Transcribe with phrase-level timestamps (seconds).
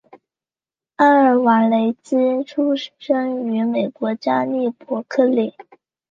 [0.95, 2.43] 阿尔瓦雷茨
[2.97, 5.53] 生于美国加州伯克利。